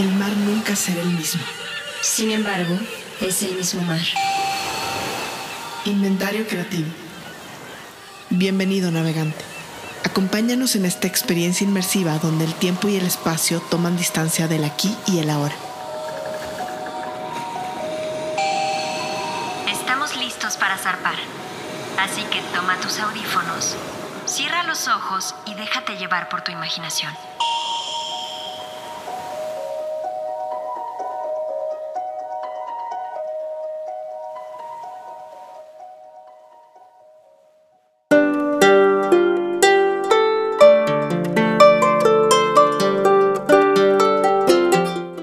el 0.00 0.12
mar 0.12 0.34
nunca 0.34 0.74
será 0.74 1.02
el 1.02 1.10
mismo. 1.10 1.42
Sin 2.00 2.30
embargo, 2.30 2.74
es 3.20 3.42
el 3.42 3.54
mismo 3.54 3.82
mar. 3.82 4.00
Inventario 5.84 6.46
creativo. 6.46 6.88
Bienvenido 8.30 8.90
navegante. 8.90 9.44
Acompáñanos 10.04 10.74
en 10.74 10.86
esta 10.86 11.06
experiencia 11.06 11.66
inmersiva 11.66 12.18
donde 12.18 12.46
el 12.46 12.54
tiempo 12.54 12.88
y 12.88 12.96
el 12.96 13.04
espacio 13.04 13.60
toman 13.60 13.98
distancia 13.98 14.48
del 14.48 14.64
aquí 14.64 14.96
y 15.06 15.18
el 15.18 15.28
ahora. 15.28 15.54
Estamos 19.70 20.16
listos 20.16 20.56
para 20.56 20.78
zarpar. 20.78 21.16
Así 21.98 22.22
que 22.22 22.40
toma 22.54 22.80
tus 22.80 22.98
audífonos, 23.00 23.76
cierra 24.24 24.62
los 24.62 24.88
ojos 24.88 25.34
y 25.44 25.52
déjate 25.54 25.98
llevar 25.98 26.30
por 26.30 26.40
tu 26.40 26.52
imaginación. 26.52 27.12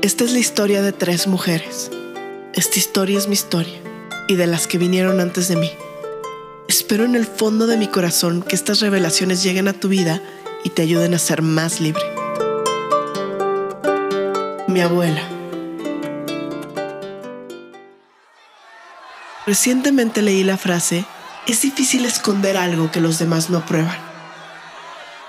Esta 0.07 0.23
es 0.23 0.31
la 0.31 0.39
historia 0.39 0.81
de 0.81 0.93
tres 0.93 1.27
mujeres. 1.27 1.91
Esta 2.53 2.79
historia 2.79 3.17
es 3.17 3.27
mi 3.27 3.34
historia 3.34 3.77
y 4.29 4.35
de 4.35 4.48
las 4.48 4.65
que 4.65 4.77
vinieron 4.77 5.20
antes 5.20 5.49
de 5.49 5.57
mí. 5.57 5.70
Espero 6.70 7.03
en 7.03 7.13
el 7.13 7.25
fondo 7.25 7.67
de 7.67 7.75
mi 7.75 7.89
corazón 7.89 8.41
que 8.41 8.55
estas 8.55 8.79
revelaciones 8.79 9.43
lleguen 9.43 9.67
a 9.67 9.73
tu 9.73 9.89
vida 9.89 10.21
y 10.63 10.70
te 10.70 10.84
ayuden 10.84 11.13
a 11.13 11.20
ser 11.20 11.41
más 11.41 11.81
libre. 11.81 12.03
Mi 14.70 14.79
abuela. 14.79 15.27
Recientemente 19.45 20.21
leí 20.21 20.45
la 20.45 20.57
frase, 20.57 21.04
es 21.48 21.62
difícil 21.63 22.05
esconder 22.05 22.55
algo 22.55 22.91
que 22.91 23.01
los 23.01 23.20
demás 23.20 23.49
no 23.49 23.57
aprueban. 23.57 23.98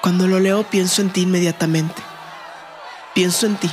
Cuando 0.02 0.28
lo 0.28 0.38
leo 0.38 0.62
pienso 0.70 1.02
en 1.02 1.10
ti 1.10 1.22
inmediatamente. 1.22 2.00
Pienso 3.12 3.46
en 3.46 3.56
ti 3.56 3.68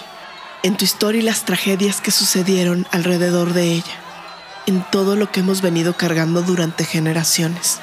en 0.66 0.77
tu 0.77 0.83
historia 0.83 1.21
y 1.21 1.23
las 1.23 1.45
tragedias 1.45 2.02
que 2.02 2.09
sucedieron 2.09 2.88
alrededor 2.89 3.53
de 3.53 3.73
ella, 3.73 3.94
en 4.66 4.83
todo 4.91 5.16
lo 5.16 5.31
que 5.31 5.41
hemos 5.41 5.61
venido 5.61 5.94
cargando 5.95 6.41
durante 6.41 6.85
generaciones. 6.85 7.77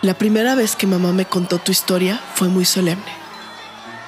La 0.00 0.14
primera 0.14 0.56
vez 0.56 0.74
que 0.74 0.88
mamá 0.88 1.12
me 1.12 1.24
contó 1.24 1.60
tu 1.60 1.70
historia 1.70 2.20
fue 2.34 2.48
muy 2.48 2.64
solemne, 2.64 3.12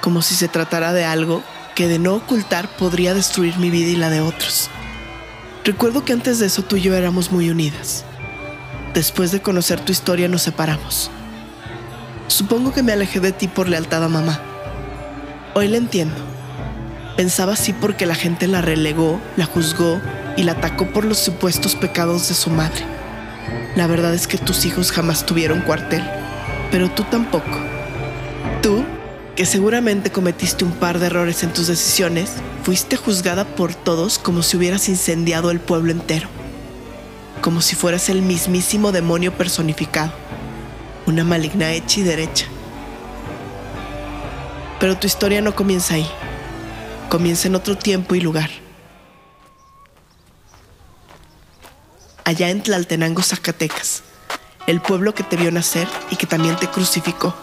como 0.01 0.23
si 0.23 0.35
se 0.35 0.49
tratara 0.49 0.93
de 0.93 1.05
algo 1.05 1.45
que 1.77 1.87
de 1.87 2.01
no 2.01 2.17
ocultar 2.17 2.69
podría 2.69 3.15
destruir 3.15 3.59
mi 3.59 3.71
vida 3.71 3.91
y 3.91 3.97
la 3.97 4.11
de 4.11 4.21
otros. 4.21 4.69
Recuerdo 5.63 6.05
que 6.05 6.15
antes 6.15 6.41
de 6.41 6.47
eso 6.47 6.63
tú 6.65 6.75
y 6.75 6.81
yo 6.81 6.95
éramos 6.95 7.31
muy 7.31 7.49
unidas. 7.49 8.05
Después 8.93 9.31
de 9.31 9.41
conocer 9.41 9.79
tu 9.79 9.93
historia 9.93 10.27
nos 10.27 10.43
separamos. 10.43 11.13
Supongo 12.27 12.73
que 12.73 12.83
me 12.83 12.93
alejé 12.93 13.21
de 13.21 13.31
ti 13.31 13.47
por 13.47 13.69
lealtad 13.69 14.03
a 14.03 14.09
mamá. 14.09 14.41
Hoy 15.55 15.69
la 15.69 15.77
entiendo 15.77 16.35
Pensaba 17.17 17.53
así 17.53 17.73
porque 17.73 18.07
la 18.07 18.17
gente 18.17 18.49
la 18.49 18.61
relegó, 18.61 19.21
la 19.37 19.47
juzgó 19.47 20.01
y 20.37 20.43
la 20.43 20.53
atacó 20.53 20.87
por 20.87 21.05
los 21.05 21.19
supuestos 21.19 21.77
pecados 21.77 22.29
de 22.29 22.35
su 22.35 22.51
madre. 22.51 22.85
La 23.77 23.87
verdad 23.87 24.13
es 24.15 24.27
que 24.27 24.37
tus 24.37 24.65
hijos 24.65 24.91
jamás 24.91 25.25
tuvieron 25.25 25.61
cuartel, 25.61 26.03
pero 26.73 26.91
tú 26.91 27.05
tampoco. 27.05 27.57
Tú, 28.63 28.85
que 29.37 29.47
seguramente 29.47 30.11
cometiste 30.11 30.65
un 30.65 30.73
par 30.73 30.99
de 30.99 31.07
errores 31.07 31.45
en 31.45 31.53
tus 31.53 31.69
decisiones, 31.69 32.33
fuiste 32.65 32.97
juzgada 32.97 33.45
por 33.45 33.77
todos 33.77 34.19
como 34.19 34.43
si 34.43 34.57
hubieras 34.57 34.89
incendiado 34.89 35.53
el 35.53 35.61
pueblo 35.61 35.93
entero, 35.93 36.27
como 37.41 37.61
si 37.61 37.77
fueras 37.77 38.09
el 38.09 38.23
mismísimo 38.23 38.91
demonio 38.91 39.33
personificado, 39.33 40.11
una 41.07 41.23
maligna 41.23 41.71
hecha 41.71 42.01
y 42.01 42.03
derecha. 42.03 42.47
Pero 44.81 44.97
tu 44.97 45.07
historia 45.07 45.41
no 45.41 45.55
comienza 45.55 45.95
ahí 45.95 46.11
comienza 47.09 47.49
en 47.49 47.55
otro 47.55 47.77
tiempo 47.77 48.15
y 48.15 48.21
lugar. 48.21 48.51
Allá 52.25 52.49
en 52.49 52.63
Tlaltenango, 52.63 53.23
Zacatecas, 53.23 54.03
el 54.67 54.81
pueblo 54.81 55.15
que 55.15 55.23
te 55.23 55.37
vio 55.37 55.51
nacer 55.51 55.87
y 56.11 56.17
que 56.17 56.27
también 56.27 56.57
te 56.57 56.69
crucificó. 56.69 57.35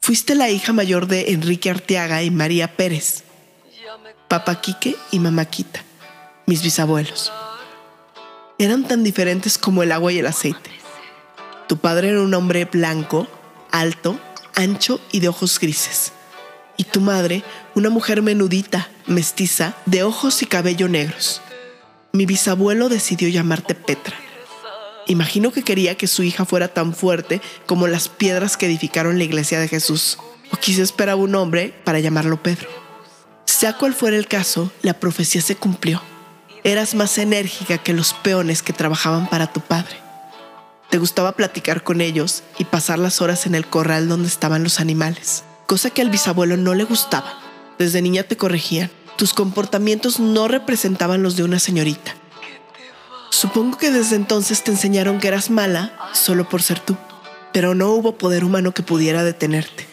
Fuiste 0.00 0.34
la 0.34 0.48
hija 0.48 0.72
mayor 0.72 1.06
de 1.06 1.32
Enrique 1.32 1.68
Arteaga 1.68 2.22
y 2.22 2.30
María 2.30 2.76
Pérez, 2.76 3.24
papá 4.28 4.60
Quique 4.60 4.96
y 5.10 5.18
mamá 5.18 5.44
Quita, 5.44 5.84
mis 6.46 6.62
bisabuelos. 6.62 7.30
Eran 8.58 8.88
tan 8.88 9.04
diferentes 9.04 9.58
como 9.58 9.82
el 9.82 9.92
agua 9.92 10.12
y 10.12 10.18
el 10.18 10.26
aceite. 10.26 10.77
Tu 11.68 11.76
padre 11.76 12.08
era 12.08 12.22
un 12.22 12.32
hombre 12.32 12.64
blanco, 12.64 13.28
alto, 13.70 14.18
ancho 14.54 15.00
y 15.12 15.20
de 15.20 15.28
ojos 15.28 15.60
grises. 15.60 16.12
Y 16.78 16.84
tu 16.84 17.02
madre, 17.02 17.42
una 17.74 17.90
mujer 17.90 18.22
menudita, 18.22 18.88
mestiza, 19.06 19.74
de 19.84 20.02
ojos 20.02 20.42
y 20.42 20.46
cabello 20.46 20.88
negros. 20.88 21.42
Mi 22.12 22.24
bisabuelo 22.24 22.88
decidió 22.88 23.28
llamarte 23.28 23.74
Petra. 23.74 24.16
Imagino 25.06 25.52
que 25.52 25.62
quería 25.62 25.94
que 25.96 26.06
su 26.06 26.22
hija 26.22 26.46
fuera 26.46 26.68
tan 26.68 26.94
fuerte 26.94 27.42
como 27.66 27.86
las 27.86 28.08
piedras 28.08 28.56
que 28.56 28.66
edificaron 28.66 29.18
la 29.18 29.24
iglesia 29.24 29.60
de 29.60 29.68
Jesús. 29.68 30.18
O 30.50 30.56
quizá 30.56 30.82
esperaba 30.82 31.20
un 31.20 31.34
hombre 31.34 31.74
para 31.84 32.00
llamarlo 32.00 32.42
Pedro. 32.42 32.68
Sea 33.44 33.76
cual 33.76 33.92
fuera 33.92 34.16
el 34.16 34.26
caso, 34.26 34.72
la 34.80 34.94
profecía 34.94 35.42
se 35.42 35.56
cumplió. 35.56 36.00
Eras 36.64 36.94
más 36.94 37.18
enérgica 37.18 37.76
que 37.76 37.92
los 37.92 38.14
peones 38.14 38.62
que 38.62 38.72
trabajaban 38.72 39.28
para 39.28 39.52
tu 39.52 39.60
padre. 39.60 40.07
Te 40.90 40.96
gustaba 40.96 41.32
platicar 41.32 41.84
con 41.84 42.00
ellos 42.00 42.42
y 42.58 42.64
pasar 42.64 42.98
las 42.98 43.20
horas 43.20 43.44
en 43.44 43.54
el 43.54 43.66
corral 43.66 44.08
donde 44.08 44.28
estaban 44.28 44.62
los 44.62 44.80
animales, 44.80 45.44
cosa 45.66 45.90
que 45.90 46.00
al 46.00 46.08
bisabuelo 46.08 46.56
no 46.56 46.74
le 46.74 46.84
gustaba. 46.84 47.38
Desde 47.78 48.00
niña 48.00 48.22
te 48.22 48.38
corregían. 48.38 48.90
Tus 49.16 49.34
comportamientos 49.34 50.18
no 50.18 50.48
representaban 50.48 51.22
los 51.22 51.36
de 51.36 51.44
una 51.44 51.58
señorita. 51.58 52.14
Supongo 53.28 53.76
que 53.76 53.90
desde 53.90 54.16
entonces 54.16 54.64
te 54.64 54.70
enseñaron 54.70 55.20
que 55.20 55.28
eras 55.28 55.50
mala 55.50 55.92
solo 56.14 56.48
por 56.48 56.62
ser 56.62 56.80
tú, 56.80 56.96
pero 57.52 57.74
no 57.74 57.90
hubo 57.90 58.16
poder 58.16 58.42
humano 58.42 58.72
que 58.72 58.82
pudiera 58.82 59.24
detenerte. 59.24 59.86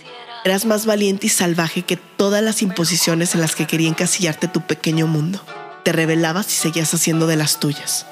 Eras 0.46 0.64
más 0.64 0.86
valiente 0.86 1.28
y 1.28 1.30
salvaje 1.30 1.82
que 1.82 1.98
todas 1.98 2.42
las 2.42 2.62
imposiciones 2.62 3.36
en 3.36 3.42
las 3.42 3.56
que 3.56 3.68
quería 3.68 3.90
encasillarte 3.90 4.48
tu 4.48 4.62
pequeño 4.62 5.08
mundo. 5.08 5.42
Te 5.84 5.92
rebelabas 5.92 6.48
y 6.48 6.56
seguías 6.56 6.94
haciendo 6.94 7.28
de 7.28 7.36
las 7.36 7.60
tuyas. 7.60 8.06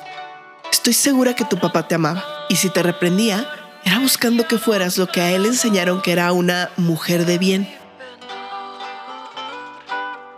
Estoy 0.74 0.94
segura 0.94 1.36
que 1.36 1.46
tu 1.46 1.60
papá 1.60 1.88
te 1.88 1.94
amaba 1.94 2.26
y 2.50 2.56
si 2.56 2.68
te 2.68 2.82
reprendía, 2.82 3.48
era 3.86 4.00
buscando 4.00 4.48
que 4.48 4.58
fueras 4.58 4.98
lo 4.98 5.06
que 5.06 5.22
a 5.22 5.32
él 5.32 5.46
enseñaron 5.46 6.02
que 6.02 6.12
era 6.12 6.32
una 6.32 6.72
mujer 6.78 7.28
de 7.28 7.38
bien. 7.38 7.72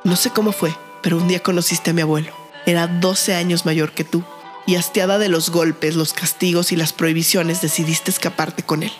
No 0.03 0.17
sé 0.17 0.31
cómo 0.31 0.51
fue, 0.51 0.75
pero 1.01 1.15
un 1.15 1.29
día 1.29 1.41
conociste 1.41 1.91
a 1.91 1.93
mi 1.93 2.01
abuelo. 2.01 2.33
Era 2.65 2.87
12 2.87 3.33
años 3.33 3.65
mayor 3.65 3.93
que 3.93 4.03
tú 4.03 4.25
y 4.67 4.75
hastiada 4.75 5.19
de 5.19 5.29
los 5.29 5.51
golpes, 5.51 5.95
los 5.95 6.11
castigos 6.11 6.73
y 6.73 6.75
las 6.75 6.91
prohibiciones 6.91 7.61
decidiste 7.61 8.11
escaparte 8.11 8.61
con 8.61 8.83
él. 8.83 8.91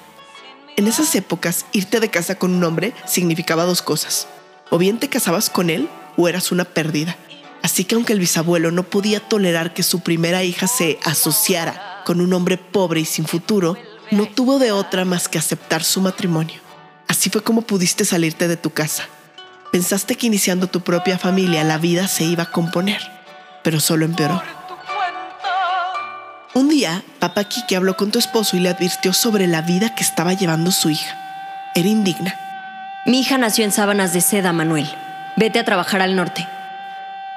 En 0.78 0.88
esas 0.88 1.13
épocas, 1.16 1.66
irte 1.73 2.00
de 2.00 2.09
casa 2.09 2.35
con 2.35 2.56
un 2.56 2.63
hombre 2.63 2.94
significaba 3.06 3.66
dos 3.66 3.81
cosas. 3.81 4.29
O 4.69 4.78
bien 4.78 5.00
te 5.00 5.09
casabas 5.09 5.50
con 5.50 5.69
él 5.69 5.90
o 6.16 6.29
eras 6.29 6.53
una 6.53 6.63
perdida. 6.63 7.17
Así 7.65 7.83
que 7.83 7.95
aunque 7.95 8.13
el 8.13 8.19
bisabuelo 8.19 8.69
no 8.69 8.83
podía 8.83 9.19
tolerar 9.19 9.73
que 9.73 9.81
su 9.81 10.01
primera 10.01 10.43
hija 10.43 10.67
se 10.67 10.99
asociara 11.03 12.03
con 12.05 12.22
un 12.22 12.31
hombre 12.31 12.57
pobre 12.57 12.99
y 12.99 13.05
sin 13.05 13.25
futuro, 13.25 13.75
no 14.11 14.28
tuvo 14.28 14.59
de 14.59 14.72
otra 14.72 15.03
más 15.03 15.28
que 15.28 15.40
aceptar 15.40 15.84
su 15.84 15.99
matrimonio. 15.99 16.61
Así 17.07 17.31
fue 17.31 17.41
como 17.41 17.63
pudiste 17.63 18.05
salirte 18.05 18.47
de 18.47 18.55
tu 18.55 18.69
casa. 18.69 19.05
Pensaste 19.72 20.13
que 20.13 20.28
iniciando 20.28 20.67
tu 20.67 20.81
propia 20.81 21.17
familia 21.17 21.63
la 21.63 21.79
vida 21.79 22.07
se 22.07 22.23
iba 22.23 22.43
a 22.43 22.51
componer, 22.51 23.01
pero 23.63 23.79
solo 23.79 24.05
empeoró. 24.05 24.43
Un 26.53 26.69
día, 26.69 27.03
papá 27.17 27.45
Kike 27.45 27.78
habló 27.78 27.97
con 27.97 28.11
tu 28.11 28.19
esposo 28.19 28.55
y 28.55 28.59
le 28.59 28.69
advirtió 28.69 29.11
sobre 29.11 29.47
la 29.47 29.63
vida 29.63 29.95
que 29.95 30.03
estaba 30.03 30.34
llevando 30.34 30.69
su 30.69 30.91
hija. 30.91 31.17
Era 31.73 31.87
indigna. 31.87 32.35
Mi 33.07 33.22
hija 33.22 33.40
nació 33.40 33.66
en 33.66 33.72
sábanas 33.72 34.13
de 34.13 34.22
seda, 34.22 34.53
Manuel. 34.53 34.87
Vete 35.35 35.57
a 35.57 35.66
trabajar 35.66 36.03
al 36.03 36.16
norte. 36.16 36.47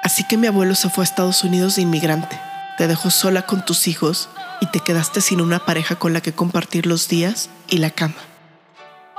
Así 0.09 0.23
que 0.23 0.37
mi 0.37 0.47
abuelo 0.47 0.73
se 0.73 0.89
fue 0.89 1.03
a 1.03 1.05
Estados 1.05 1.43
Unidos 1.43 1.75
de 1.75 1.83
inmigrante. 1.83 2.35
Te 2.79 2.87
dejó 2.87 3.11
sola 3.11 3.43
con 3.43 3.63
tus 3.63 3.87
hijos 3.87 4.27
y 4.59 4.65
te 4.65 4.79
quedaste 4.79 5.21
sin 5.21 5.39
una 5.39 5.63
pareja 5.67 5.97
con 5.97 6.13
la 6.13 6.21
que 6.21 6.33
compartir 6.33 6.87
los 6.87 7.07
días 7.09 7.51
y 7.67 7.77
la 7.77 7.91
cama. 7.91 8.15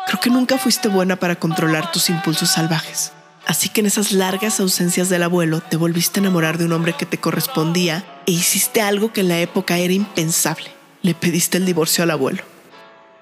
Creo 0.09 0.19
que 0.19 0.31
nunca 0.31 0.59
fuiste 0.59 0.89
buena 0.89 1.15
para 1.15 1.37
controlar 1.37 1.93
tus 1.93 2.11
impulsos 2.11 2.51
salvajes. 2.51 3.13
Así 3.47 3.69
que 3.69 3.83
en 3.83 3.87
esas 3.87 4.11
largas 4.11 4.59
ausencias 4.59 5.09
del 5.09 5.23
abuelo 5.23 5.61
te 5.61 5.77
volviste 5.77 6.19
a 6.19 6.23
enamorar 6.23 6.59
de 6.59 6.65
un 6.65 6.73
hombre 6.73 6.95
que 6.95 7.07
te 7.07 7.19
correspondía 7.19 8.05
e 8.27 8.33
hiciste 8.33 8.83
algo 8.83 9.13
que 9.13 9.21
en 9.21 9.29
la 9.29 9.39
época 9.39 9.79
era 9.79 9.93
impensable. 9.93 10.73
Le 11.03 11.15
pediste 11.15 11.57
el 11.57 11.67
divorcio 11.67 12.03
al 12.03 12.11
abuelo. 12.11 12.43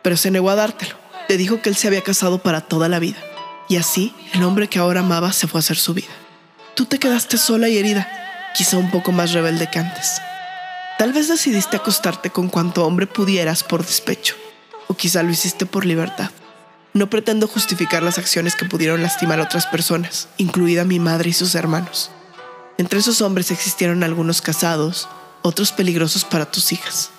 pero 0.01 0.17
se 0.17 0.31
negó 0.31 0.49
a 0.49 0.55
dártelo. 0.55 0.95
Le 1.29 1.37
dijo 1.37 1.61
que 1.61 1.69
él 1.69 1.77
se 1.77 1.87
había 1.87 2.01
casado 2.01 2.39
para 2.39 2.63
toda 2.63 2.89
la 2.89 2.99
vida. 2.99 3.19
Y 3.69 3.77
así, 3.77 4.15
el 4.33 4.43
hombre 4.43 4.69
que 4.69 4.79
ahora 4.79 5.01
amaba 5.01 5.35
se 5.35 5.47
fue 5.47 5.59
a 5.59 5.61
hacer 5.61 5.77
su 5.77 5.93
vida. 5.93 6.09
Tú 6.79 6.85
te 6.85 7.01
quedaste 7.01 7.39
sola 7.39 7.69
y 7.69 7.77
herida, 7.77 8.09
quizá 8.55 8.77
un 8.77 8.93
poco 8.93 9.11
más 9.11 9.33
rebelde 9.33 9.69
que 9.69 9.81
antes. 9.81 10.23
Tal 10.97 11.13
vez 11.13 11.27
decidiste 11.27 11.77
acostarte 11.77 12.31
con 12.31 12.49
cuanto 12.49 12.87
hombre 12.87 13.09
pudieras 13.09 13.65
por 13.65 13.85
despecho, 13.85 14.37
o 14.87 14.95
quizá 14.95 15.25
lo 15.25 15.31
hiciste 15.33 15.67
por 15.67 15.85
libertad. 15.85 16.31
No 16.95 17.11
pretendo 17.11 17.49
justificar 17.49 18.05
las 18.05 18.19
acciones 18.19 18.55
que 18.55 18.65
pudieron 18.65 19.03
lastimar 19.03 19.41
a 19.41 19.43
otras 19.43 19.67
personas, 19.67 20.29
incluida 20.37 20.85
mi 20.85 21.01
madre 21.01 21.31
y 21.31 21.33
sus 21.33 21.57
hermanos. 21.57 22.13
Entre 22.79 23.01
esos 23.01 23.23
hombres 23.23 23.51
existieron 23.51 24.05
algunos 24.05 24.41
casados, 24.41 25.09
otros 25.43 25.73
peligrosos 25.73 26.25
para 26.25 26.49
tus 26.49 26.71
hijas. 26.71 27.11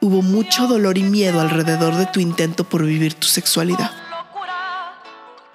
Hubo 0.00 0.22
mucho 0.22 0.66
dolor 0.66 0.96
y 0.96 1.02
miedo 1.02 1.42
alrededor 1.42 1.96
de 1.96 2.06
tu 2.06 2.20
intento 2.20 2.64
por 2.64 2.86
vivir 2.86 3.12
tu 3.12 3.26
sexualidad. 3.26 4.03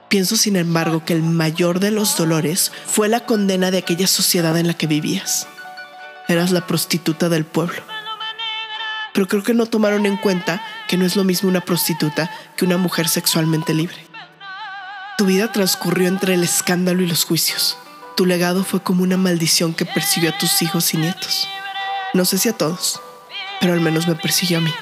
Pienso, 0.09 0.35
sin 0.37 0.55
embargo, 0.55 1.05
que 1.05 1.13
el 1.13 1.21
mayor 1.21 1.79
de 1.79 1.91
los 1.91 2.17
dolores 2.17 2.71
fue 2.87 3.07
la 3.09 3.27
condena 3.27 3.69
de 3.69 3.77
aquella 3.77 4.07
sociedad 4.07 4.57
en 4.57 4.65
la 4.65 4.73
que 4.73 4.87
vivías. 4.87 5.47
Eras 6.27 6.49
la 6.49 6.65
prostituta 6.65 7.29
del 7.29 7.45
pueblo. 7.45 7.83
Pero 9.13 9.27
creo 9.27 9.43
que 9.43 9.53
no 9.53 9.67
tomaron 9.67 10.07
en 10.07 10.17
cuenta 10.17 10.63
que 10.87 10.97
no 10.97 11.05
es 11.05 11.15
lo 11.15 11.23
mismo 11.23 11.47
una 11.47 11.61
prostituta 11.61 12.31
que 12.57 12.65
una 12.65 12.77
mujer 12.77 13.07
sexualmente 13.07 13.75
libre. 13.75 13.97
Tu 15.19 15.25
vida 15.25 15.51
transcurrió 15.51 16.07
entre 16.07 16.33
el 16.33 16.43
escándalo 16.43 17.03
y 17.03 17.07
los 17.07 17.23
juicios. 17.23 17.77
Tu 18.17 18.25
legado 18.25 18.63
fue 18.63 18.81
como 18.81 19.03
una 19.03 19.17
maldición 19.17 19.75
que 19.75 19.85
persiguió 19.85 20.31
a 20.31 20.37
tus 20.39 20.63
hijos 20.63 20.91
y 20.95 20.97
nietos. 20.97 21.47
No 22.15 22.25
sé 22.25 22.39
si 22.39 22.49
a 22.49 22.53
todos, 22.53 22.99
pero 23.61 23.73
al 23.73 23.81
menos 23.81 24.07
me 24.07 24.15
persiguió 24.15 24.57
a 24.57 24.61
mí. 24.61 24.73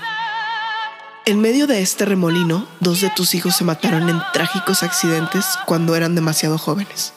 En 1.28 1.42
medio 1.42 1.68
de 1.68 1.82
este 1.82 2.06
remolino, 2.06 2.66
dos 2.80 3.02
de 3.02 3.10
tus 3.10 3.36
hijos 3.36 3.58
se 3.58 3.66
mataron 3.66 4.08
en 4.08 4.22
trágicos 4.32 4.82
accidentes 4.82 5.46
cuando 5.66 5.94
eran 5.94 6.16
demasiado 6.16 6.58
jóvenes. 6.58 7.12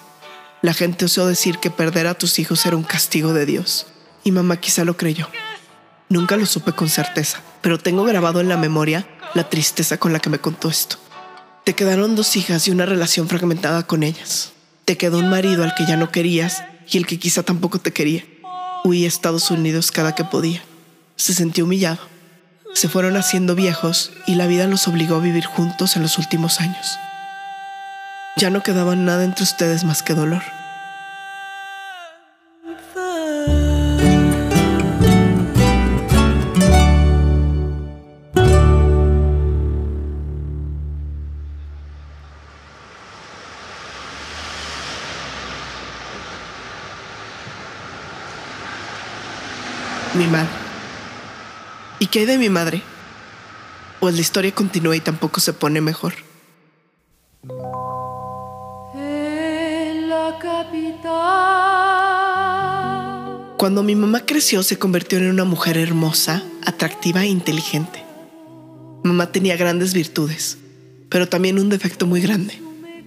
La 0.63 0.75
gente 0.75 1.05
osó 1.05 1.29
decir 1.29 1.59
que 1.59 1.71
perder 1.71 2.09
a 2.09 2.15
tus 2.15 2.41
hijos 2.41 2.67
era 2.67 2.75
un 2.75 2.83
castigo 2.83 3.33
de 3.33 3.47
Dios, 3.47 3.87
y 4.25 4.33
mamá 4.33 4.57
quizá 4.57 4.85
lo 4.85 4.97
creyó. 4.97 5.29
Nunca 6.09 6.37
lo 6.37 6.45
supe 6.47 6.73
con 6.73 6.89
certeza, 6.89 7.41
pero 7.61 7.79
tengo 7.79 8.03
grabado 8.03 8.41
en 8.41 8.49
la 8.49 8.57
memoria 8.57 9.07
la 9.35 9.49
tristeza 9.49 9.97
con 9.99 10.13
la 10.13 10.19
que 10.19 10.29
me 10.29 10.41
contó 10.41 10.69
esto. 10.71 10.97
Te 11.63 11.75
quedaron 11.75 12.17
dos 12.17 12.35
hijas 12.35 12.67
y 12.67 12.73
una 12.73 12.87
relación 12.87 13.29
fragmentada 13.29 13.87
con 13.87 14.03
ellas. 14.03 14.55
Te 14.87 14.97
quedó 14.97 15.19
un 15.19 15.31
marido 15.31 15.63
al 15.63 15.77
que 15.77 15.87
ya 15.87 15.97
no 15.97 16.11
querías 16.11 16.65
y 16.91 16.99
el 16.99 17.07
que 17.07 17.21
quizá 17.21 17.45
tampoco 17.45 17.79
te 17.79 17.93
quería. 17.93 18.25
Huí 18.83 19.05
a 19.05 19.09
Estados 19.09 19.53
Unidos 19.53 19.93
cada 19.93 20.17
que 20.17 20.25
podía. 20.25 20.65
Se 21.15 21.33
sintió 21.33 21.65
humillado. 21.65 22.11
Se 22.75 22.89
fueron 22.89 23.17
haciendo 23.17 23.55
viejos 23.55 24.11
y 24.27 24.37
la 24.37 24.47
vida 24.47 24.67
los 24.67 24.89
obligó 24.89 25.17
a 25.17 25.21
vivir 25.21 25.45
juntos 25.45 25.97
en 25.97 26.03
los 26.03 26.19
últimos 26.19 26.61
años. 26.61 26.99
Ya 28.37 28.51
no 28.51 28.63
quedaba 28.63 28.97
nada 28.97 29.25
entre 29.25 29.45
ustedes 29.45 29.85
más 29.85 30.03
que 30.03 30.15
dolor. 30.15 30.43
mi 50.21 50.27
madre. 50.27 50.60
¿Y 52.01 52.07
qué 52.07 52.21
hay 52.21 52.25
de 52.25 52.39
mi 52.39 52.49
madre? 52.49 52.83
Pues 54.01 54.15
la 54.15 54.23
historia 54.23 54.53
continúa 54.53 54.97
y 54.97 55.01
tampoco 55.01 55.39
se 55.39 55.53
pone 55.53 55.83
mejor. 55.83 56.15
Cuando 63.59 63.83
mi 63.83 63.95
mamá 63.95 64.25
creció 64.25 64.63
se 64.63 64.79
convirtió 64.79 65.19
en 65.19 65.29
una 65.29 65.45
mujer 65.45 65.77
hermosa, 65.77 66.43
atractiva 66.65 67.25
e 67.25 67.29
inteligente. 67.29 68.03
Mamá 69.05 69.31
tenía 69.31 69.59
grandes 69.59 69.93
virtudes, 69.93 70.57
pero 71.11 71.29
también 71.29 71.59
un 71.59 71.69
defecto 71.69 72.07
muy 72.07 72.23
grande. 72.23 72.63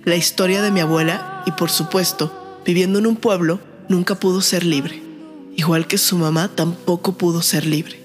La 0.06 0.16
historia 0.16 0.62
de 0.62 0.70
mi 0.70 0.82
abuela 0.82 1.42
y 1.48 1.52
por 1.54 1.72
supuesto, 1.72 2.62
viviendo 2.64 3.00
en 3.00 3.08
un 3.08 3.16
pueblo, 3.16 3.60
nunca 3.90 4.14
pudo 4.14 4.42
ser 4.42 4.64
libre. 4.64 5.02
Igual 5.56 5.88
que 5.88 5.98
su 5.98 6.16
mamá, 6.16 6.50
tampoco 6.54 7.14
pudo 7.14 7.42
ser 7.42 7.66
libre. 7.66 8.03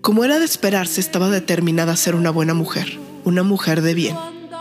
Como 0.00 0.24
era 0.24 0.38
de 0.38 0.44
esperarse, 0.44 1.00
estaba 1.00 1.28
determinada 1.28 1.92
a 1.92 1.96
ser 1.96 2.14
una 2.14 2.30
buena 2.30 2.54
mujer, 2.54 2.98
una 3.24 3.42
mujer 3.42 3.82
de 3.82 3.94
bien, 3.94 4.16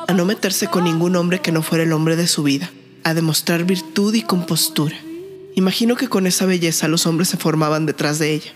a 0.07 0.13
no 0.13 0.25
meterse 0.25 0.67
con 0.67 0.85
ningún 0.85 1.15
hombre 1.15 1.39
que 1.41 1.51
no 1.51 1.61
fuera 1.61 1.83
el 1.83 1.93
hombre 1.93 2.15
de 2.15 2.27
su 2.27 2.41
vida, 2.43 2.71
a 3.03 3.13
demostrar 3.13 3.63
virtud 3.63 4.13
y 4.15 4.23
compostura. 4.23 4.95
Imagino 5.55 5.95
que 5.95 6.09
con 6.09 6.25
esa 6.27 6.45
belleza 6.45 6.87
los 6.87 7.05
hombres 7.05 7.29
se 7.29 7.37
formaban 7.37 7.85
detrás 7.85 8.17
de 8.17 8.33
ella, 8.33 8.51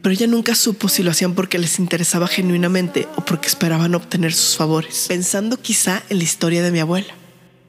pero 0.00 0.14
ella 0.14 0.26
nunca 0.26 0.54
supo 0.54 0.88
si 0.88 1.02
lo 1.02 1.10
hacían 1.10 1.34
porque 1.34 1.58
les 1.58 1.78
interesaba 1.78 2.26
genuinamente 2.26 3.06
o 3.16 3.24
porque 3.24 3.48
esperaban 3.48 3.94
obtener 3.94 4.32
sus 4.32 4.56
favores, 4.56 5.04
pensando 5.08 5.60
quizá 5.60 6.02
en 6.08 6.18
la 6.18 6.24
historia 6.24 6.62
de 6.62 6.72
mi 6.72 6.80
abuela. 6.80 7.14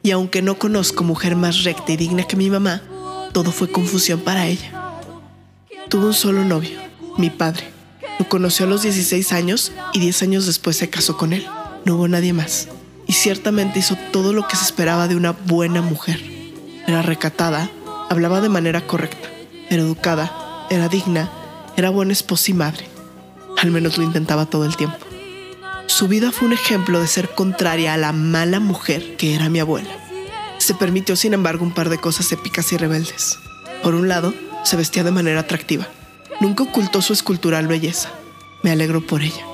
Y 0.04 0.12
aunque 0.12 0.42
no 0.42 0.58
conozco 0.58 1.04
mujer 1.04 1.36
más 1.36 1.64
recta 1.64 1.92
y 1.92 1.98
digna 1.98 2.24
que 2.24 2.38
mi 2.38 2.50
mamá, 2.50 2.82
todo 3.34 3.52
fue 3.52 3.70
confusión 3.70 4.22
para 4.22 4.48
ella. 4.48 5.00
Tuvo 5.90 6.08
un 6.08 6.14
solo 6.14 6.44
novio, 6.44 6.80
mi 7.18 7.30
padre. 7.30 7.73
Lo 8.20 8.30
conoció 8.30 8.66
a 8.66 8.70
los 8.70 8.84
16 8.84 9.34
años 9.34 9.72
y 9.94 10.00
10 10.00 10.24
años 10.24 10.46
después 10.46 10.78
se 10.78 10.90
casó 10.90 11.18
con 11.18 11.34
él. 11.34 11.46
No 11.86 11.96
hubo 11.96 12.08
nadie 12.08 12.34
más. 12.34 12.68
Y 13.08 13.14
ciertamente 13.14 13.80
hizo 13.80 13.98
todo 14.12 14.34
lo 14.34 14.48
que 14.48 14.56
se 14.56 14.64
esperaba 14.64 15.08
de 15.08 15.16
una 15.16 15.32
buena 15.32 15.82
mujer. 15.82 16.22
Era 16.88 17.02
recatada, 17.02 17.70
hablaba 18.10 18.42
de 18.42 18.50
manera 18.50 18.86
correcta, 18.86 19.30
era 19.70 19.82
educada, 19.82 20.32
era 20.70 20.90
digna, 20.90 21.30
era 21.76 21.90
buena 21.90 22.14
esposa 22.14 22.52
y 22.52 22.54
madre. 22.54 22.88
Al 23.62 23.72
menos 23.72 23.98
lo 23.98 24.04
intentaba 24.04 24.46
todo 24.46 24.66
el 24.66 24.76
tiempo. 24.76 24.98
Su 25.88 26.08
vida 26.08 26.32
fue 26.32 26.48
un 26.48 26.54
ejemplo 26.54 27.00
de 27.00 27.08
ser 27.08 27.30
contraria 27.30 27.94
a 27.94 27.98
la 27.98 28.14
mala 28.14 28.60
mujer 28.60 29.16
que 29.18 29.36
era 29.36 29.50
mi 29.50 29.60
abuela. 29.60 29.90
Se 30.58 30.74
permitió, 30.74 31.16
sin 31.16 31.34
embargo, 31.34 31.64
un 31.64 31.74
par 31.74 31.90
de 31.90 31.98
cosas 31.98 32.32
épicas 32.32 32.72
y 32.72 32.78
rebeldes. 32.78 33.38
Por 33.84 33.96
un 33.96 34.08
lado, 34.08 34.34
se 34.64 34.78
vestía 34.78 35.04
de 35.04 35.12
manera 35.12 35.42
atractiva. 35.42 35.88
Nunca 36.40 36.64
ocultó 36.64 37.02
su 37.02 37.14
escultural 37.14 37.68
belleza. 37.68 38.10
Me 38.64 38.72
alegro 38.72 39.06
por 39.06 39.22
ella. 39.22 39.46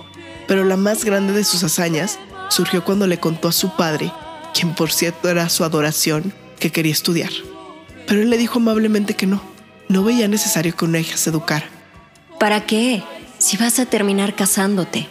Pero 0.47 0.63
la 0.63 0.77
más 0.77 1.05
grande 1.05 1.33
de 1.33 1.43
sus 1.43 1.63
hazañas 1.63 2.19
surgió 2.49 2.83
cuando 2.83 3.07
le 3.07 3.19
contó 3.19 3.47
a 3.47 3.51
su 3.51 3.75
padre, 3.75 4.11
quien 4.53 4.73
por 4.73 4.91
cierto 4.91 5.29
era 5.29 5.49
su 5.49 5.63
adoración, 5.63 6.33
que 6.59 6.71
quería 6.71 6.91
estudiar. 6.91 7.31
Pero 8.07 8.21
él 8.21 8.29
le 8.29 8.37
dijo 8.37 8.59
amablemente 8.59 9.15
que 9.15 9.27
no. 9.27 9.41
No 9.87 10.03
veía 10.03 10.27
necesario 10.27 10.75
que 10.75 10.85
una 10.85 10.99
hija 10.99 11.17
se 11.17 11.29
educara. 11.29 11.67
¿Para 12.39 12.65
qué? 12.65 13.03
Si 13.37 13.57
vas 13.57 13.79
a 13.79 13.85
terminar 13.85 14.35
casándote. 14.35 15.07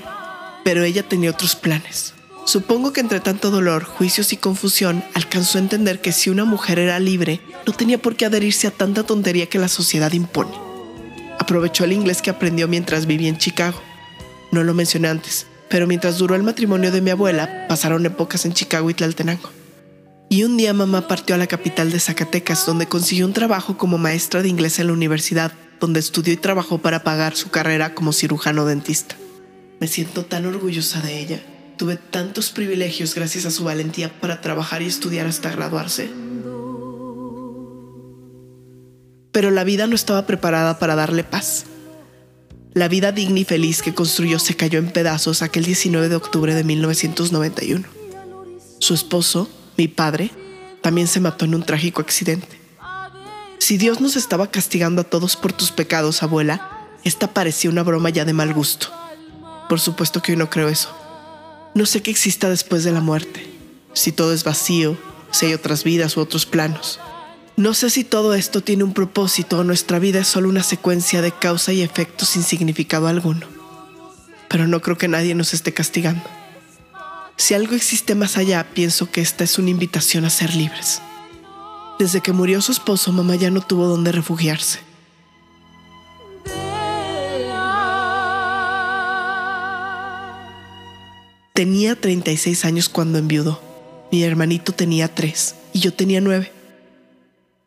Pero 0.65 0.85
ella 0.85 1.03
tenía 1.03 1.31
otros 1.31 1.57
planes. 1.57 2.15
Supongo 2.45 2.93
que 2.93 3.01
entre 3.01 3.21
tanto 3.21 3.51
dolor, 3.51 3.85
juicios 3.85 4.33
y 4.33 4.37
confusión, 4.37 5.05
alcanzó 5.15 5.59
a 5.59 5.61
entender 5.61 6.01
que 6.01 6.13
si 6.13 6.31
una 6.31 6.45
mujer 6.45 6.79
era 6.79 6.99
libre, 6.99 7.41
no 7.67 7.73
tenía 7.73 8.01
por 8.01 8.17
qué 8.17 8.25
adherirse 8.25 8.67
a 8.67 8.71
tanta 8.71 9.03
tontería 9.03 9.49
que 9.49 9.59
la 9.59 9.69
sociedad 9.69 10.13
impone. 10.13 10.68
Aprovechó 11.39 11.85
el 11.85 11.93
inglés 11.93 12.23
que 12.23 12.31
aprendió 12.31 12.69
mientras 12.69 13.07
vivía 13.07 13.29
en 13.29 13.39
Chicago. 13.39 13.81
No 14.51 14.65
lo 14.65 14.75
mencioné 14.75 15.09
antes, 15.09 15.47
pero 15.69 15.87
mientras 15.87 16.19
duró 16.19 16.35
el 16.35 16.43
matrimonio 16.43 16.91
de 16.91 17.01
mi 17.01 17.11
abuela, 17.11 17.67
pasaron 17.69 18.05
épocas 18.07 18.45
en 18.45 18.55
Chicago 18.55 18.91
y 18.91 18.95
Tlaltenango. 18.95 19.51
Y 20.31 20.45
un 20.45 20.57
día 20.57 20.75
mamá 20.75 21.09
partió 21.09 21.35
a 21.35 21.39
la 21.39 21.47
capital 21.47 21.91
de 21.91 22.01
Zacatecas, 22.01 22.67
donde 22.67 22.87
consiguió 22.87 23.25
un 23.25 23.33
trabajo 23.33 23.79
como 23.79 23.97
maestra 23.97 24.43
de 24.43 24.49
inglés 24.49 24.79
en 24.79 24.89
la 24.89 24.93
universidad, 24.93 25.53
donde 25.81 26.01
estudió 26.01 26.35
y 26.35 26.37
trabajó 26.37 26.79
para 26.79 27.03
pagar 27.03 27.35
su 27.35 27.51
carrera 27.51 27.95
como 27.95 28.13
cirujano 28.13 28.67
dentista. 28.67 29.17
Me 29.81 29.87
siento 29.87 30.25
tan 30.25 30.45
orgullosa 30.45 31.01
de 31.01 31.19
ella. 31.19 31.41
Tuve 31.79 31.97
tantos 31.97 32.51
privilegios 32.51 33.15
gracias 33.15 33.47
a 33.47 33.51
su 33.51 33.65
valentía 33.65 34.11
para 34.21 34.41
trabajar 34.41 34.83
y 34.83 34.87
estudiar 34.87 35.27
hasta 35.27 35.51
graduarse. 35.51 36.11
Pero 39.33 39.51
la 39.51 39.65
vida 39.65 39.87
no 39.87 39.95
estaba 39.95 40.27
preparada 40.27 40.79
para 40.79 40.95
darle 40.95 41.25
paz. 41.25 41.67
La 42.75 42.89
vida 42.89 43.13
digna 43.13 43.41
y 43.41 43.45
feliz 43.45 43.83
que 43.83 43.95
construyó 43.95 44.39
se 44.39 44.57
cayó 44.57 44.79
en 44.79 44.91
pedazos 44.91 45.43
aquel 45.43 45.65
19 45.65 46.09
de 46.09 46.17
octubre 46.17 46.55
de 46.55 46.65
1991. 46.65 47.85
Su 48.79 48.95
esposo, 48.95 49.49
mi 49.77 49.89
padre, 49.89 50.31
también 50.83 51.09
se 51.09 51.21
mató 51.21 51.45
en 51.45 51.55
un 51.55 51.63
trágico 51.63 52.01
accidente. 52.01 52.59
Si 53.59 53.77
Dios 53.77 54.01
nos 54.01 54.17
estaba 54.17 54.51
castigando 54.51 55.03
a 55.03 55.05
todos 55.05 55.37
por 55.37 55.53
tus 55.53 55.73
pecados, 55.73 56.23
abuela, 56.23 56.89
esta 57.05 57.35
parecía 57.35 57.71
una 57.71 57.83
broma 57.83 58.11
ya 58.11 58.25
de 58.25 58.33
mal 58.33 58.55
gusto. 58.55 58.89
Por 59.69 59.81
supuesto 59.81 60.23
que 60.23 60.33
yo 60.33 60.39
no 60.39 60.49
creo 60.49 60.69
eso. 60.69 60.95
No 61.75 61.85
sé 61.85 62.03
qué 62.03 62.11
exista 62.11 62.49
después 62.49 62.85
de 62.85 62.93
la 62.93 63.01
muerte, 63.01 63.47
si 63.93 64.13
todo 64.13 64.33
es 64.33 64.45
vacío, 64.45 64.97
si 65.31 65.47
hay 65.47 65.55
otras 65.55 65.85
vidas 65.85 66.17
u 66.17 66.21
otros 66.21 66.47
planos. 66.47 66.99
No 67.59 67.75
sé 67.75 67.91
si 67.91 68.05
todo 68.05 68.35
esto 68.35 68.61
tiene 68.61 68.85
un 68.85 68.95
propósito 68.95 69.59
o 69.59 69.65
nuestra 69.65 69.99
vida 69.99 70.21
es 70.21 70.29
solo 70.29 70.49
una 70.49 70.63
secuencia 70.63 71.23
de 71.23 71.33
causa 71.33 71.73
y 71.73 71.83
efecto 71.83 72.25
sin 72.25 72.45
significado 72.45 73.09
alguno. 73.09 73.49
Pero 74.49 74.69
no 74.69 74.81
creo 74.81 74.97
que 74.97 75.09
nadie 75.09 75.35
nos 75.35 75.53
esté 75.53 75.75
castigando. 75.75 76.23
Si 77.37 77.55
algo 77.55 77.75
existe 77.75 78.15
más 78.15 78.37
allá, 78.37 78.65
pienso 78.75 79.11
que 79.11 79.21
esta 79.21 79.43
es 79.43 79.59
una 79.59 79.71
invitación 79.71 80.25
a 80.25 80.31
ser 80.31 80.55
libres. 80.55 81.03
Desde 81.99 82.21
que 82.21 82.31
murió 82.31 82.63
su 82.63 82.71
esposo, 82.71 83.11
mamá 83.11 83.35
ya 83.35 83.51
no 83.51 83.61
tuvo 83.61 83.89
dónde 83.89 84.13
refugiarse. 84.13 84.79
Tenía 91.55 92.01
36 92.01 92.65
años 92.65 92.89
cuando 92.89 93.19
enviudó. 93.19 93.61
Mi 94.13 94.23
hermanito 94.23 94.71
tenía 94.71 95.13
3 95.13 95.57
y 95.73 95.81
yo 95.81 95.93
tenía 95.93 96.21
9. 96.21 96.53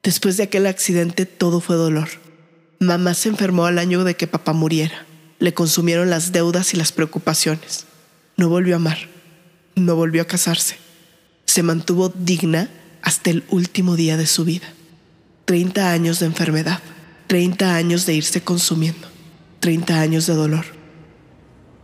Después 0.03 0.36
de 0.38 0.43
aquel 0.43 0.65
accidente 0.65 1.25
todo 1.25 1.62
fue 1.62 1.75
dolor. 1.75 2.10
Mamá 2.79 3.13
se 3.13 3.29
enfermó 3.29 3.65
al 3.65 3.77
año 3.77 4.03
de 4.03 4.15
que 4.15 4.25
papá 4.25 4.53
muriera. 4.53 5.05
Le 5.38 5.53
consumieron 5.53 6.10
las 6.10 6.31
deudas 6.31 6.74
y 6.74 6.77
las 6.77 6.91
preocupaciones. 6.91 7.86
No 8.36 8.50
volvió 8.50 8.75
a 8.75 8.77
amar. 8.77 8.98
No 9.75 9.96
volvió 9.96 10.24
a 10.24 10.25
casarse. 10.25 10.77
Se 11.46 11.62
mantuvo 11.62 12.10
digna 12.10 12.70
hasta 13.03 13.29
el 13.29 13.43
último 13.50 13.96
día 13.96 14.17
de 14.17 14.25
su 14.25 14.43
vida. 14.43 14.67
30 15.46 15.91
años 15.91 16.20
de 16.20 16.25
enfermedad. 16.25 16.79
30 17.27 17.75
años 17.75 18.08
de 18.08 18.15
irse 18.15 18.41
consumiendo. 18.41 19.08
30 19.60 20.01
años 20.01 20.25
de 20.25 20.34
dolor. 20.34 20.65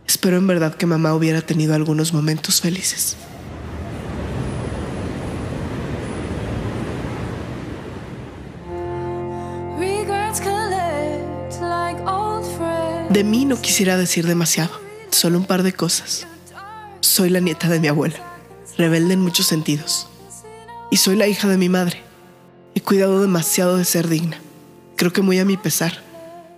Espero 0.08 0.36
en 0.36 0.46
verdad 0.48 0.74
que 0.74 0.86
mamá 0.86 1.14
hubiera 1.14 1.42
tenido 1.42 1.74
algunos 1.74 2.12
momentos 2.12 2.60
felices. 2.60 3.16
De 13.18 13.24
mí 13.24 13.44
no 13.44 13.60
quisiera 13.60 13.96
decir 13.96 14.28
demasiado, 14.28 14.70
solo 15.10 15.38
un 15.38 15.44
par 15.44 15.64
de 15.64 15.72
cosas. 15.72 16.24
Soy 17.00 17.30
la 17.30 17.40
nieta 17.40 17.68
de 17.68 17.80
mi 17.80 17.88
abuela, 17.88 18.14
rebelde 18.76 19.14
en 19.14 19.20
muchos 19.20 19.48
sentidos. 19.48 20.06
Y 20.92 20.98
soy 20.98 21.16
la 21.16 21.26
hija 21.26 21.48
de 21.48 21.56
mi 21.56 21.68
madre. 21.68 22.00
He 22.76 22.80
cuidado 22.80 23.20
demasiado 23.20 23.76
de 23.76 23.84
ser 23.84 24.06
digna. 24.06 24.38
Creo 24.94 25.12
que 25.12 25.22
muy 25.22 25.40
a 25.40 25.44
mi 25.44 25.56
pesar. 25.56 26.00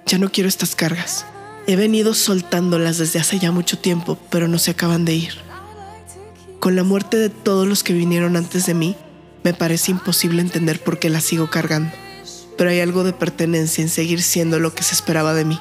Ya 0.05 0.19
no 0.19 0.31
quiero 0.31 0.51
estas 0.51 0.75
cargas. 0.75 1.25
He 1.67 1.77
venido 1.77 2.13
soltándolas 2.13 2.99
desde 2.99 3.21
hace 3.21 3.39
ya 3.39 3.53
mucho 3.53 3.79
tiempo, 3.79 4.19
pero 4.29 4.47
no 4.47 4.59
se 4.59 4.73
acaban 4.73 5.07
de 5.07 5.15
ir. 5.15 5.33
Con 6.59 6.77
la 6.77 6.85
muerte 6.85 7.17
de 7.17 7.31
todos 7.31 7.67
los 7.67 7.83
que 7.83 7.95
vinieron 7.95 8.37
antes 8.37 8.67
de 8.67 8.75
mí, 8.75 8.97
me 9.45 9.55
parece 9.55 9.93
imposible 9.93 10.43
entender 10.43 10.85
por 10.85 10.99
qué 10.99 11.09
las 11.09 11.25
sigo 11.25 11.49
cargando. 11.49 11.91
Pero 12.59 12.69
hay 12.69 12.81
algo 12.81 13.03
de 13.03 13.15
pertenencia 13.15 13.81
en 13.81 13.89
seguir 13.89 14.21
siendo 14.21 14.59
lo 14.59 14.75
que 14.75 14.83
se 14.83 14.95
esperaba 14.95 15.33
de 15.33 15.47
mí. 15.47 15.59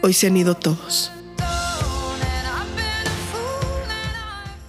Hoy 0.00 0.12
se 0.12 0.28
han 0.28 0.36
ido 0.36 0.54
todos. 0.54 1.10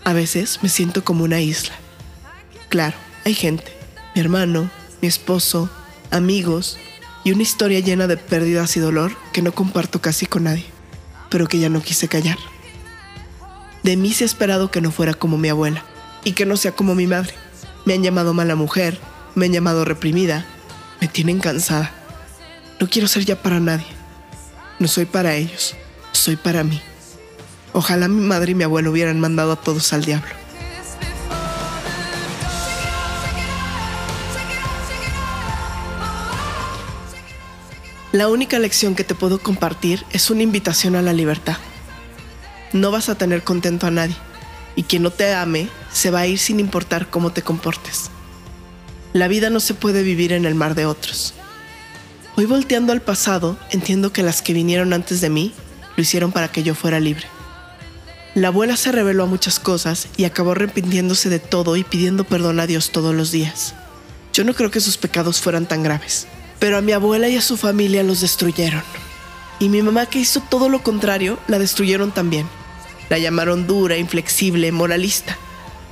A 0.04 0.14
veces 0.14 0.60
me 0.64 0.70
siento 0.70 1.04
como 1.04 1.24
una 1.24 1.40
isla. 1.40 1.76
Claro, 2.70 2.98
hay 3.26 3.36
gente, 3.36 3.72
mi 4.16 4.22
hermano, 4.22 4.72
mi 5.02 5.08
esposo, 5.08 5.70
amigos 6.10 6.78
y 7.24 7.32
una 7.32 7.44
historia 7.44 7.80
llena 7.80 8.08
de 8.08 8.18
pérdidas 8.18 8.76
y 8.76 8.80
dolor 8.80 9.16
que 9.32 9.44
no 9.44 9.52
comparto 9.52 10.02
casi 10.02 10.26
con 10.26 10.46
nadie, 10.46 10.66
pero 11.30 11.46
que 11.46 11.60
ya 11.60 11.70
no 11.70 11.84
quise 11.84 12.08
callar. 12.08 12.38
De 13.84 13.98
mí 13.98 14.14
se 14.14 14.24
ha 14.24 14.28
esperado 14.28 14.72
que 14.72 14.82
no 14.82 14.90
fuera 14.92 15.14
como 15.14 15.38
mi 15.38 15.50
abuela 15.50 15.86
y 16.24 16.32
que 16.32 16.48
no 16.48 16.58
sea 16.58 16.72
como 16.72 16.96
mi 16.96 17.06
madre. 17.06 17.36
Me 17.86 17.94
han 17.94 18.02
llamado 18.02 18.34
mala 18.34 18.56
mujer, 18.56 19.00
me 19.36 19.46
han 19.46 19.54
llamado 19.54 19.86
reprimida, 19.86 20.46
me 21.00 21.08
tienen 21.08 21.40
cansada. 21.40 21.92
No 22.80 22.90
quiero 22.90 23.08
ser 23.08 23.26
ya 23.26 23.42
para 23.42 23.60
nadie. 23.60 23.99
No 24.80 24.88
soy 24.88 25.06
para 25.06 25.36
ellos, 25.36 25.76
soy 26.14 26.38
para 26.38 26.64
mí. 26.64 26.82
Ojalá 27.74 28.08
mi 28.08 28.26
madre 28.26 28.52
y 28.52 28.56
mi 28.56 28.64
abuelo 28.64 28.92
hubieran 28.92 29.20
mandado 29.20 29.52
a 29.52 29.56
todos 29.58 29.92
al 29.92 30.06
diablo. 30.06 30.40
La 38.14 38.30
única 38.30 38.58
lección 38.58 38.96
que 38.96 39.04
te 39.04 39.16
puedo 39.16 39.40
compartir 39.40 40.06
es 40.12 40.30
una 40.32 40.44
invitación 40.44 40.96
a 40.96 41.02
la 41.02 41.14
libertad. 41.14 41.58
No 42.72 42.90
vas 42.90 43.10
a 43.10 43.16
tener 43.16 43.44
contento 43.44 43.86
a 43.86 43.92
nadie, 43.92 44.16
y 44.76 44.84
quien 44.84 45.04
no 45.04 45.12
te 45.12 45.34
ame 45.34 45.68
se 45.92 46.10
va 46.10 46.22
a 46.22 46.28
ir 46.28 46.40
sin 46.40 46.60
importar 46.60 47.10
cómo 47.10 47.32
te 47.32 47.42
comportes. 47.42 48.10
La 49.12 49.28
vida 49.28 49.50
no 49.50 49.60
se 49.60 49.74
puede 49.74 50.04
vivir 50.04 50.32
en 50.32 50.46
el 50.46 50.56
mar 50.56 50.74
de 50.74 50.86
otros. 50.86 51.34
Hoy 52.39 52.46
volteando 52.46 52.93
al 52.93 53.01
pasado, 53.01 53.58
entiendo 53.69 54.13
que 54.13 54.24
las 54.24 54.41
que 54.41 54.53
vinieron 54.53 54.93
antes 54.93 55.19
de 55.19 55.29
mí 55.29 55.51
lo 55.98 56.01
hicieron 56.01 56.31
para 56.31 56.48
que 56.48 56.63
yo 56.63 56.74
fuera 56.74 57.01
libre. 57.01 57.25
La 58.34 58.48
abuela 58.48 58.77
se 58.77 58.93
reveló 58.93 59.24
a 59.24 59.25
muchas 59.25 59.60
cosas 59.60 60.08
y 60.15 60.24
acabó 60.24 60.51
arrepintiéndose 60.51 61.27
de 61.27 61.39
todo 61.39 61.75
y 61.75 61.84
pidiendo 61.84 62.24
perdón 62.24 62.62
a 62.62 62.65
Dios 62.65 62.91
todos 62.91 63.13
los 63.13 63.31
días. 63.31 63.75
Yo 64.31 64.46
no 64.46 64.53
creo 64.53 64.72
que 64.72 64.79
sus 64.79 64.96
pecados 64.96 65.41
fueran 65.41 65.65
tan 65.65 65.84
graves, 65.84 66.27
pero 66.60 66.77
a 66.77 66.81
mi 66.81 66.93
abuela 66.93 67.27
y 67.27 67.36
a 67.36 67.41
su 67.41 67.58
familia 67.58 68.03
los 68.03 68.22
destruyeron. 68.22 68.84
Y 69.60 69.67
mi 69.67 69.81
mamá 69.81 70.05
que 70.05 70.19
hizo 70.19 70.39
todo 70.39 70.69
lo 70.69 70.81
contrario, 70.81 71.39
la 71.50 71.60
destruyeron 71.60 72.13
también. 72.13 72.48
La 73.10 73.17
llamaron 73.17 73.67
dura, 73.67 73.98
inflexible, 73.98 74.72
moralista. 74.72 75.38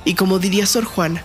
Y 0.06 0.14
como 0.14 0.38
diría 0.38 0.64
Sor 0.64 0.86
Juana, 0.86 1.22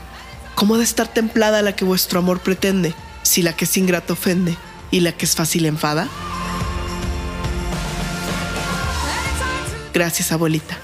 ¿cómo 0.54 0.78
de 0.78 0.84
estar 0.84 1.08
templada 1.08 1.62
la 1.62 1.78
que 1.78 1.86
vuestro 1.86 2.20
amor 2.20 2.42
pretende, 2.42 2.94
si 3.22 3.42
la 3.42 3.56
que 3.56 3.64
es 3.64 3.78
ingrato 3.78 4.12
ofende? 4.12 4.58
Y 4.94 5.00
la 5.00 5.12
que 5.12 5.26
es 5.26 5.36
fácil 5.36 5.66
enfada? 5.66 6.08
Gracias, 9.92 10.32
abuelita. 10.32 10.78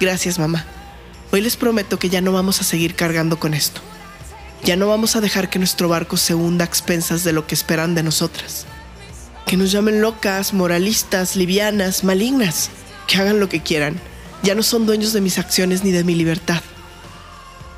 Gracias, 0.00 0.38
mamá. 0.38 0.64
Hoy 1.30 1.42
les 1.42 1.58
prometo 1.58 1.98
que 1.98 2.08
ya 2.08 2.22
no 2.22 2.32
vamos 2.32 2.62
a 2.62 2.64
seguir 2.64 2.94
cargando 2.94 3.38
con 3.38 3.52
esto. 3.52 3.82
Ya 4.64 4.76
no 4.76 4.88
vamos 4.88 5.14
a 5.14 5.20
dejar 5.20 5.50
que 5.50 5.58
nuestro 5.58 5.90
barco 5.90 6.16
se 6.16 6.34
hunda 6.34 6.64
a 6.64 6.68
expensas 6.68 7.22
de 7.22 7.34
lo 7.34 7.46
que 7.46 7.54
esperan 7.54 7.94
de 7.94 8.02
nosotras. 8.02 8.64
Que 9.44 9.58
nos 9.58 9.70
llamen 9.70 10.00
locas, 10.00 10.54
moralistas, 10.54 11.36
livianas, 11.36 12.02
malignas. 12.02 12.70
Que 13.06 13.18
hagan 13.18 13.40
lo 13.40 13.50
que 13.50 13.60
quieran. 13.60 14.00
Ya 14.42 14.54
no 14.54 14.62
son 14.62 14.86
dueños 14.86 15.12
de 15.12 15.20
mis 15.20 15.38
acciones 15.38 15.84
ni 15.84 15.90
de 15.90 16.02
mi 16.02 16.14
libertad. 16.14 16.62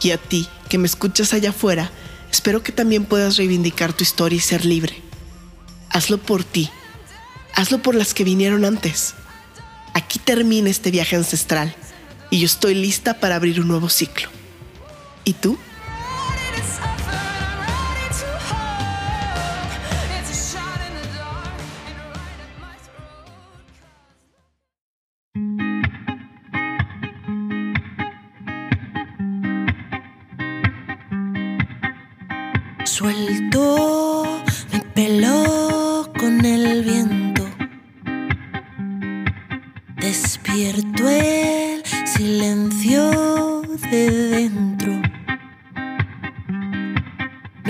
Y 0.00 0.12
a 0.12 0.16
ti, 0.16 0.48
que 0.68 0.78
me 0.78 0.86
escuchas 0.86 1.34
allá 1.34 1.50
afuera, 1.50 1.90
espero 2.30 2.62
que 2.62 2.70
también 2.70 3.04
puedas 3.04 3.36
reivindicar 3.36 3.92
tu 3.92 4.04
historia 4.04 4.36
y 4.36 4.40
ser 4.40 4.64
libre. 4.64 5.02
Hazlo 5.92 6.18
por 6.18 6.42
ti. 6.42 6.70
Hazlo 7.54 7.82
por 7.82 7.94
las 7.94 8.14
que 8.14 8.24
vinieron 8.24 8.64
antes. 8.64 9.14
Aquí 9.94 10.18
termina 10.18 10.70
este 10.70 10.90
viaje 10.90 11.16
ancestral 11.16 11.74
y 12.30 12.40
yo 12.40 12.46
estoy 12.46 12.74
lista 12.74 13.20
para 13.20 13.36
abrir 13.36 13.60
un 13.60 13.68
nuevo 13.68 13.90
ciclo. 13.90 14.28
¿Y 15.24 15.34
tú? 15.34 15.58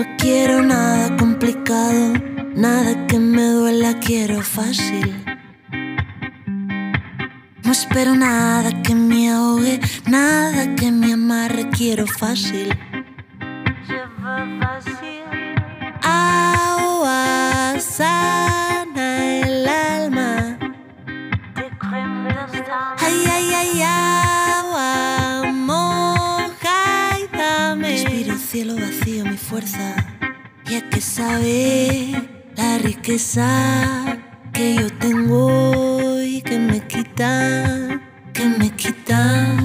No 0.03 0.17
quiero 0.17 0.65
nada 0.65 1.17
complicado, 1.17 2.15
nada 2.57 3.07
que 3.07 3.21
me 3.21 3.41
duela, 3.41 4.01
quiero 4.01 4.43
fácil. 4.43 5.15
No 7.63 7.71
espero 7.71 8.17
nada 8.17 8.83
que 8.83 8.97
me 8.97 9.31
ahogue, 9.31 9.79
nada 10.09 10.75
que 10.75 10.91
me 10.91 11.13
amarre, 11.13 11.69
quiero 11.71 12.09
fácil. 12.09 12.77
cielo 17.93 18.42
la 32.57 32.79
riqueza 32.79 34.19
que 34.53 34.75
yo 34.75 34.91
tengo 34.99 36.21
y 36.21 36.43
que 36.43 36.59
me 36.59 36.81
quita, 36.81 38.01
que 38.33 38.45
me 38.47 38.71
quita. 38.71 39.62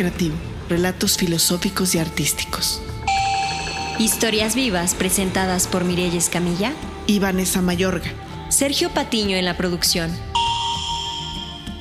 Creativo, 0.00 0.34
relatos 0.70 1.18
filosóficos 1.18 1.94
y 1.94 1.98
artísticos. 1.98 2.80
Historias 3.98 4.54
vivas 4.54 4.94
presentadas 4.94 5.66
por 5.66 5.84
Mirelles 5.84 6.30
Camilla 6.30 6.72
y 7.06 7.18
Vanessa 7.18 7.60
Mayorga. 7.60 8.10
Sergio 8.48 8.88
Patiño 8.94 9.36
en 9.36 9.44
la 9.44 9.58
producción. 9.58 10.10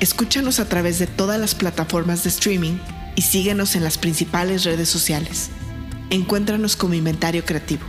Escúchanos 0.01 0.60
a 0.60 0.67
través 0.67 0.99
de 0.99 1.08
todas 1.08 1.39
las 1.39 1.55
plataformas 1.55 2.23
de 2.23 2.29
streaming 2.29 2.77
y 3.15 3.21
síguenos 3.21 3.77
en 3.77 3.86
las 3.86 3.97
principales 3.97 4.65
redes 4.65 4.89
sociales. 4.89 5.49
Encuéntranos 6.10 6.75
como 6.75 6.95
Inventario 6.95 7.45
Creativo. 7.45 7.86